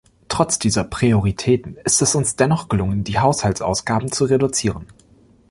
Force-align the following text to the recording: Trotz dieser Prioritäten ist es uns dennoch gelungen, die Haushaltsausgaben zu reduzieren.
Trotz 0.29 0.57
dieser 0.57 0.83
Prioritäten 0.83 1.77
ist 1.85 2.01
es 2.01 2.15
uns 2.15 2.35
dennoch 2.35 2.69
gelungen, 2.69 3.03
die 3.03 3.19
Haushaltsausgaben 3.19 4.11
zu 4.11 4.25
reduzieren. 4.25 4.87